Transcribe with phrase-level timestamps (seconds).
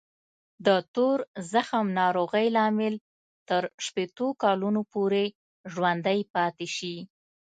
[0.65, 1.17] د تور
[1.53, 2.95] زخم ناروغۍ لامل
[3.49, 5.23] تر شپېتو کلونو پورې
[5.73, 6.95] ژوندی پاتې شي.